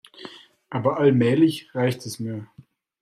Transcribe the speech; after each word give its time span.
Aber 0.71 0.97
allmählich 0.97 1.75
reicht 1.75 2.07
es 2.07 2.19
mir. 2.19 2.47